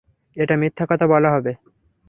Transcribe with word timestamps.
এটা 0.37 0.55
মিথ্যা 0.55 0.85
কথা 0.89 1.05
বলা 1.07 1.29
হবে। 1.31 1.51